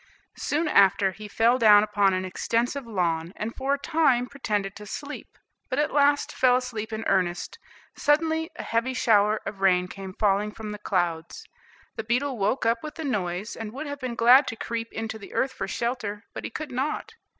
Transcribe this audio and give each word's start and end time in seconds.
Soon 0.39 0.67
after, 0.67 1.11
he 1.11 1.27
fell 1.27 1.59
down 1.59 1.83
upon 1.83 2.11
an 2.15 2.25
extensive 2.25 2.87
lawn, 2.87 3.33
and 3.35 3.53
for 3.55 3.75
a 3.75 3.77
time 3.77 4.25
pretended 4.25 4.75
to 4.75 4.87
sleep, 4.87 5.37
but 5.69 5.77
at 5.77 5.93
last 5.93 6.31
fell 6.35 6.55
asleep 6.55 6.91
in 6.91 7.03
earnest. 7.05 7.59
Suddenly 7.95 8.49
a 8.55 8.63
heavy 8.63 8.95
shower 8.95 9.39
of 9.45 9.61
rain 9.61 9.87
came 9.87 10.15
falling 10.15 10.53
from 10.53 10.71
the 10.71 10.79
clouds. 10.79 11.45
The 11.97 12.03
beetle 12.03 12.39
woke 12.39 12.65
up 12.65 12.81
with 12.81 12.95
the 12.95 13.03
noise 13.03 13.55
and 13.55 13.73
would 13.73 13.85
have 13.85 13.99
been 13.99 14.15
glad 14.15 14.47
to 14.47 14.55
creep 14.55 14.91
into 14.91 15.19
the 15.19 15.35
earth 15.35 15.53
for 15.53 15.67
shelter, 15.67 16.23
but 16.33 16.45
he 16.45 16.49
could 16.49 16.71
not. 16.71 17.13